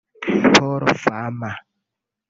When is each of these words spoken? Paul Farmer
Paul 0.53 0.81
Farmer 0.97 1.53